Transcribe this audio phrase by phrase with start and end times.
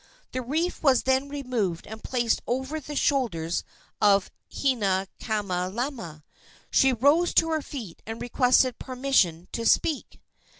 [0.31, 3.63] The wreath was then removed and placed over the shoulders
[4.01, 6.23] of Hinaikamalama.
[6.71, 10.19] She rose to her feet and requested permission to speak.